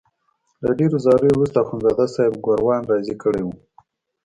[0.63, 3.53] له ډېرو زاریو وروسته اخندزاده صاحب ګوروان راضي کړی وو.